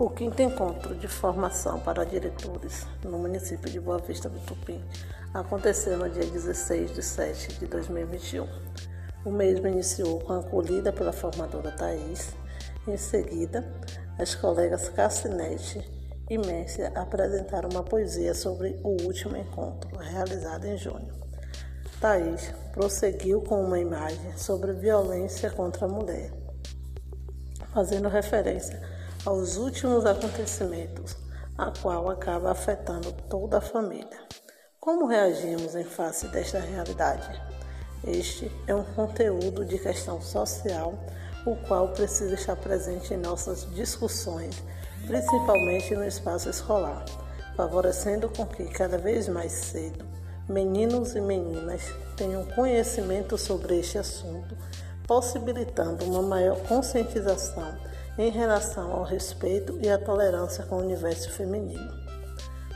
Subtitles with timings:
[0.00, 4.80] O quinto encontro de formação para diretores no município de Boa Vista do Tupim
[5.34, 8.46] aconteceu no dia 16 de 7 de 2021.
[9.24, 12.32] O mesmo iniciou com a acolhida pela formadora Thais.
[12.86, 13.66] Em seguida,
[14.16, 15.84] as colegas Cassinete
[16.30, 21.12] e Mércia apresentaram uma poesia sobre o último encontro, realizado em junho.
[22.00, 26.30] Thais prosseguiu com uma imagem sobre violência contra a mulher,
[27.74, 28.87] fazendo referência
[29.28, 31.14] aos últimos acontecimentos,
[31.58, 34.18] a qual acaba afetando toda a família.
[34.80, 37.38] Como reagimos em face desta realidade?
[38.06, 40.94] Este é um conteúdo de questão social,
[41.44, 44.64] o qual precisa estar presente em nossas discussões,
[45.06, 47.04] principalmente no espaço escolar,
[47.54, 50.06] favorecendo com que cada vez mais cedo
[50.48, 51.82] meninos e meninas
[52.16, 54.56] tenham conhecimento sobre este assunto,
[55.06, 57.87] possibilitando uma maior conscientização
[58.18, 61.92] em relação ao respeito e à tolerância com o universo feminino.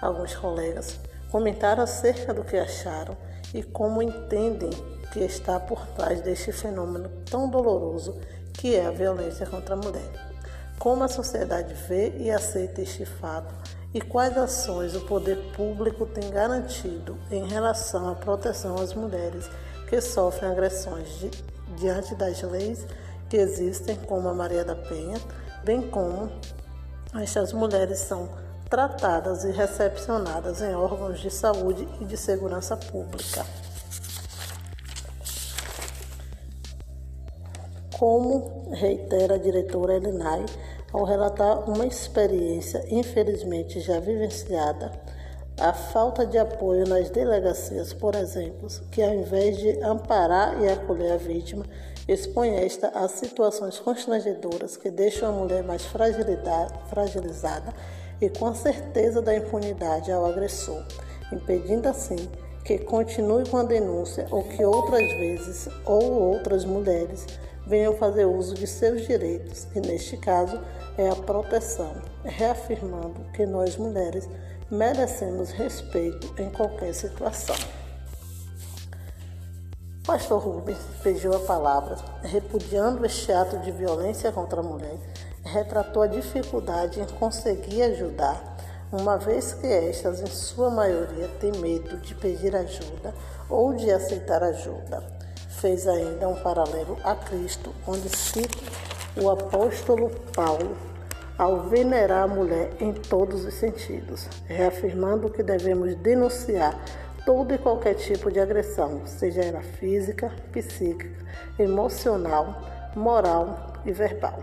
[0.00, 3.16] Alguns colegas comentaram acerca do que acharam
[3.54, 4.70] e como entendem
[5.12, 8.20] que está por trás deste fenômeno tão doloroso
[8.52, 10.30] que é a violência contra a mulher.
[10.78, 13.54] Como a sociedade vê e aceita este fato
[13.92, 19.50] e quais ações o poder público tem garantido em relação à proteção às mulheres
[19.88, 21.30] que sofrem agressões de,
[21.76, 22.86] diante das leis
[23.30, 25.16] que existem, como a Maria da Penha,
[25.64, 26.28] bem como
[27.14, 28.28] estas mulheres são
[28.68, 33.46] tratadas e recepcionadas em órgãos de saúde e de segurança pública.
[37.96, 40.44] Como reitera a diretora Elinai
[40.92, 44.90] ao relatar uma experiência infelizmente já vivenciada,
[45.60, 51.12] a falta de apoio nas delegacias, por exemplo, que ao invés de amparar e acolher
[51.12, 51.66] a vítima,
[52.12, 57.72] expõe esta a situações constrangedoras que deixam a mulher mais fragilizada
[58.20, 60.82] e com a certeza da impunidade ao agressor,
[61.32, 62.28] impedindo assim
[62.64, 67.26] que continue com a denúncia ou que outras vezes ou outras mulheres
[67.64, 70.60] venham fazer uso de seus direitos, que neste caso
[70.98, 71.94] é a proteção,
[72.24, 74.28] reafirmando que nós mulheres
[74.68, 77.79] merecemos respeito em qualquer situação.
[80.10, 84.98] Pastor Rubens pediu a palavra, repudiando este ato de violência contra a mulher,
[85.44, 88.56] retratou a dificuldade em conseguir ajudar,
[88.90, 93.14] uma vez que estas, em sua maioria, têm medo de pedir ajuda
[93.48, 95.00] ou de aceitar ajuda.
[95.60, 98.58] Fez ainda um paralelo a Cristo, onde cita
[99.16, 100.76] o apóstolo Paulo
[101.38, 106.78] ao venerar a mulher em todos os sentidos, reafirmando que devemos denunciar
[107.30, 111.24] todo e qualquer tipo de agressão, seja ela física, psíquica,
[111.60, 112.60] emocional,
[112.96, 114.40] moral e verbal.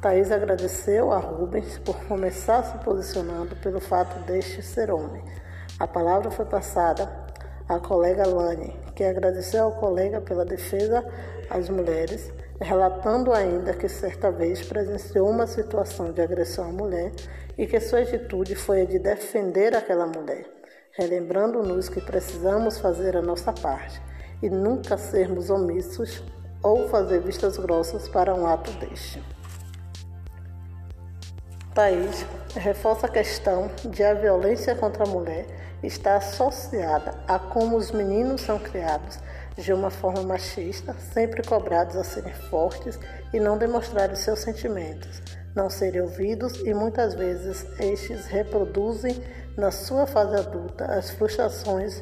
[0.00, 5.22] Thais agradeceu a Rubens por começar se posicionando pelo fato deste ser homem.
[5.78, 7.12] A palavra foi passada
[7.68, 11.04] à colega Lani, que agradeceu ao colega pela defesa
[11.50, 17.12] às mulheres relatando ainda que certa vez presenciou uma situação de agressão à mulher
[17.56, 20.46] e que sua atitude foi a de defender aquela mulher,
[20.98, 24.02] relembrando-nos que precisamos fazer a nossa parte
[24.42, 26.20] e nunca sermos omissos
[26.60, 29.22] ou fazer vistas grossas para um ato deste.
[31.72, 32.26] Thaís
[32.56, 35.46] reforça a questão de a violência contra a mulher
[35.84, 39.20] está associada a como os meninos são criados
[39.56, 42.98] de uma forma machista, sempre cobrados a serem fortes
[43.32, 45.22] e não demonstrarem seus sentimentos,
[45.54, 49.22] não serem ouvidos e muitas vezes estes reproduzem
[49.58, 52.00] na sua fase adulta as frustrações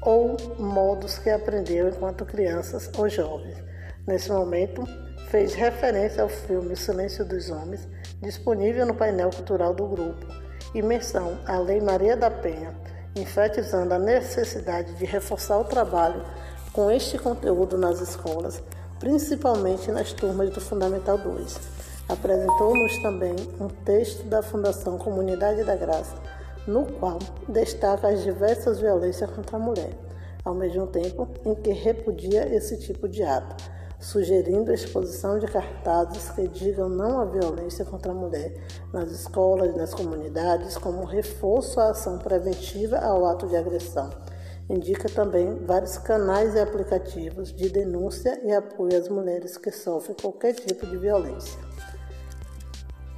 [0.00, 3.62] ou modos que aprendeu enquanto crianças ou jovens.
[4.06, 4.88] Nesse momento,
[5.28, 7.86] fez referência ao filme Silêncio dos Homens,
[8.22, 10.26] disponível no painel cultural do grupo,
[10.74, 12.74] e menção à Lei Maria da Penha,
[13.14, 16.24] enfatizando a necessidade de reforçar o trabalho
[16.72, 18.62] com este conteúdo nas escolas,
[18.98, 21.60] principalmente nas turmas do Fundamental 2.
[22.08, 26.14] Apresentou-nos também um texto da Fundação Comunidade da Graça,
[26.66, 27.18] no qual
[27.48, 29.92] destaca as diversas violências contra a mulher,
[30.44, 33.56] ao mesmo tempo em que repudia esse tipo de ato,
[33.98, 38.54] sugerindo a exposição de cartazes que digam não à violência contra a mulher
[38.92, 44.10] nas escolas e nas comunidades como reforço à ação preventiva ao ato de agressão
[44.68, 50.54] Indica também vários canais e aplicativos de denúncia e apoio às mulheres que sofrem qualquer
[50.54, 51.60] tipo de violência.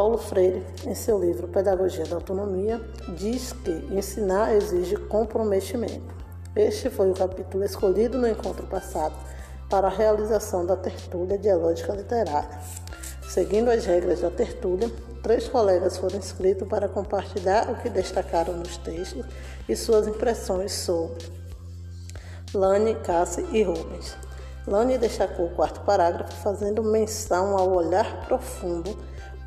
[0.00, 2.80] Paulo Freire, em seu livro Pedagogia da Autonomia,
[3.18, 6.14] diz que ensinar exige comprometimento.
[6.56, 9.14] Este foi o capítulo escolhido no encontro passado
[9.68, 12.48] para a realização da tertúlia dialógica literária.
[13.28, 14.90] Seguindo as regras da tertúlia,
[15.22, 19.26] três colegas foram inscritos para compartilhar o que destacaram nos textos
[19.68, 21.30] e suas impressões sobre
[22.54, 24.16] Lani, Cassi e Rubens.
[24.66, 28.96] Lani destacou o quarto parágrafo, fazendo menção ao olhar profundo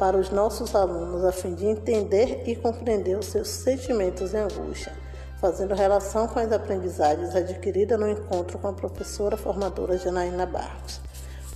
[0.04, 4.92] para os nossos alunos, a fim de entender e compreender os seus sentimentos e angústia,
[5.40, 11.00] fazendo relação com as aprendizagens adquiridas no encontro com a professora formadora Janaína Barros.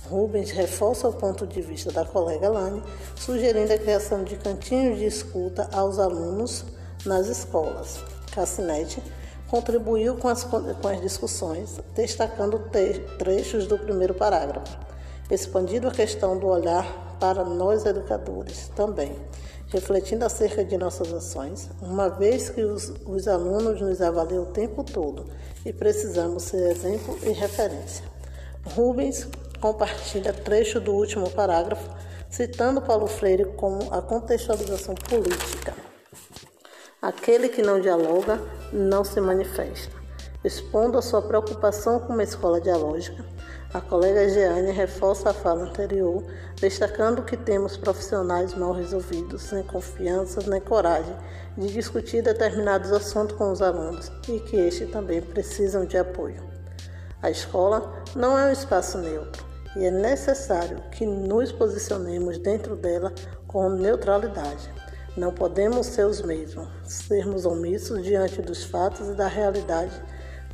[0.08, 2.82] Rubens reforça o ponto de vista da colega Lani,
[3.16, 6.64] sugerindo a criação de cantinhos de escuta aos alunos
[7.04, 8.02] nas escolas.
[8.34, 9.02] Cassinete
[9.46, 12.70] contribuiu com as, com as discussões, destacando
[13.18, 14.87] trechos do primeiro parágrafo,
[15.30, 19.14] expandindo a questão do olhar para nós educadores também,
[19.68, 24.82] refletindo acerca de nossas ações, uma vez que os, os alunos nos avaliam o tempo
[24.82, 25.26] todo
[25.64, 28.04] e precisamos ser exemplo e referência.
[28.74, 29.28] Rubens
[29.60, 31.90] compartilha trecho do último parágrafo,
[32.30, 35.74] citando Paulo Freire como a contextualização política.
[37.00, 38.40] Aquele que não dialoga
[38.72, 39.96] não se manifesta.
[40.44, 43.24] Expondo a sua preocupação com uma escola dialógica,
[43.74, 46.24] a colega Jeane reforça a fala anterior,
[46.58, 51.14] destacando que temos profissionais mal resolvidos, sem confiança nem coragem
[51.56, 56.42] de discutir determinados assuntos com os alunos e que estes também precisam de apoio.
[57.20, 59.44] A escola não é um espaço neutro
[59.76, 63.12] e é necessário que nos posicionemos dentro dela
[63.46, 64.72] com neutralidade.
[65.16, 69.92] Não podemos ser os mesmos, sermos omissos diante dos fatos e da realidade.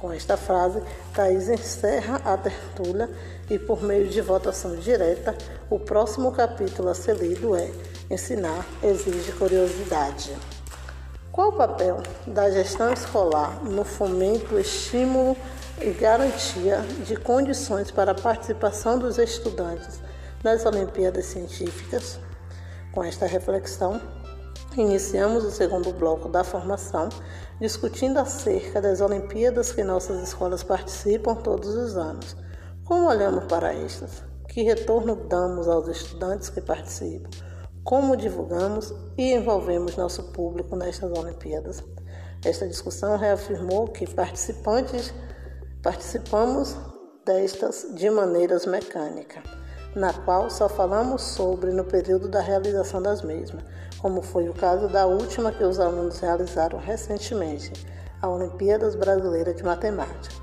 [0.05, 0.83] Com esta frase,
[1.15, 3.09] Thais encerra a tertúlia
[3.49, 5.35] e, por meio de votação direta,
[5.71, 7.73] o próximo capítulo a ser lido é
[8.11, 10.37] Ensinar exige curiosidade.
[11.33, 15.35] Qual o papel da gestão escolar no fomento, estímulo
[15.81, 20.01] e garantia de condições para a participação dos estudantes
[20.43, 22.19] nas Olimpíadas Científicas?
[22.93, 23.99] Com esta reflexão,
[24.77, 27.09] Iniciamos o segundo bloco da formação
[27.61, 32.37] discutindo acerca das Olimpíadas que nossas escolas participam todos os anos.
[32.85, 34.25] Como olhamos para estas?
[34.49, 37.31] Que retorno damos aos estudantes que participam?
[37.85, 41.81] Como divulgamos e envolvemos nosso público nestas Olimpíadas?
[42.45, 45.15] Esta discussão reafirmou que participantes
[45.85, 46.77] participamos
[47.25, 49.45] destas de maneiras mecânicas,
[49.95, 53.63] na qual só falamos sobre no período da realização das mesmas
[54.05, 57.73] como foi o caso da última que os alunos realizaram recentemente,
[58.21, 60.35] a Olimpíadas Brasileira de Matemática.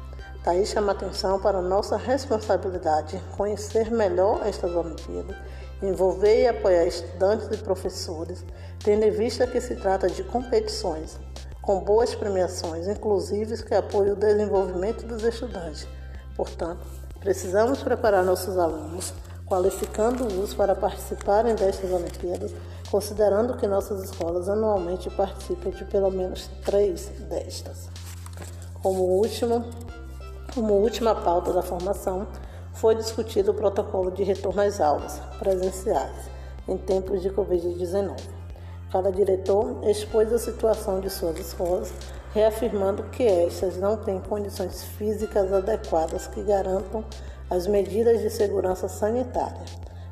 [0.43, 5.35] Daí chama atenção para nossa responsabilidade conhecer melhor estas Olimpíadas,
[5.79, 8.43] envolver e apoiar estudantes e professores,
[8.83, 11.19] tendo em vista que se trata de competições
[11.61, 15.87] com boas premiações, inclusive que apoiam o desenvolvimento dos estudantes.
[16.35, 16.83] Portanto,
[17.19, 19.13] precisamos preparar nossos alunos,
[19.51, 22.53] qualificando-os para participarem destas Olimpíadas
[22.89, 27.89] considerando que nossas escolas anualmente participam de pelo menos três destas.
[28.81, 29.65] Como, último,
[30.53, 32.27] como última pauta da formação,
[32.73, 36.29] foi discutido o protocolo de retorno às aulas presenciais
[36.67, 38.19] em tempos de Covid-19.
[38.89, 41.93] Cada diretor expôs a situação de suas escolas,
[42.33, 47.03] reafirmando que estas não têm condições físicas adequadas que garantam
[47.51, 49.65] as medidas de segurança sanitária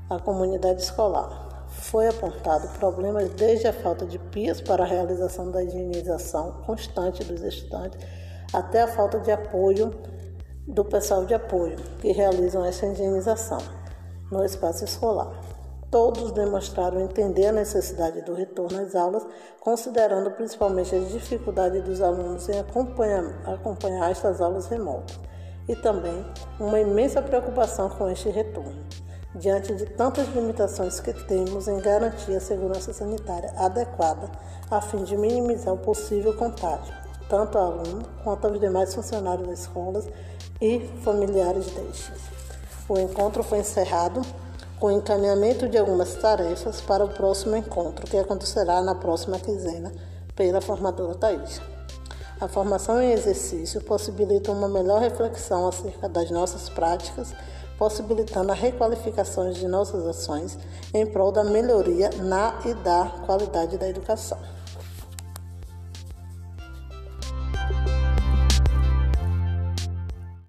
[0.10, 5.64] à comunidade escolar foi apontado problemas desde a falta de pias para a realização da
[5.64, 7.98] higienização constante dos estudantes
[8.52, 9.96] até a falta de apoio
[10.68, 13.60] do pessoal de apoio que realizam essa higienização
[14.30, 15.32] no espaço escolar.
[15.90, 19.26] Todos demonstraram entender a necessidade do retorno às aulas,
[19.62, 25.29] considerando principalmente as dificuldades dos alunos em acompanhar, acompanhar estas aulas remotas
[25.70, 26.26] e também
[26.60, 28.84] uma imensa preocupação com este retorno
[29.36, 34.30] diante de tantas limitações que temos em garantir a segurança sanitária adequada
[34.72, 36.94] a fim de minimizar o possível contágio,
[37.30, 40.08] tanto a aluno quanto aos demais funcionários das escolas
[40.60, 42.12] e familiares destes.
[42.90, 44.22] O encontro foi encerrado
[44.80, 49.92] com o encaminhamento de algumas tarefas para o próximo encontro, que acontecerá na próxima quinzena
[50.36, 51.62] pela formadora Thais.
[52.42, 57.34] A formação em exercício possibilita uma melhor reflexão acerca das nossas práticas
[57.80, 60.58] possibilitando a requalificação de nossas ações
[60.94, 64.38] em prol da melhoria na e da qualidade da educação.